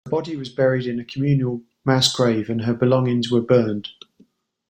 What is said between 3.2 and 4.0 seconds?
were burned.